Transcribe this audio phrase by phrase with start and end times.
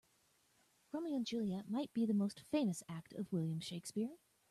[0.91, 4.17] Romeo and Juliet might be the most famous act of William Shakespeare.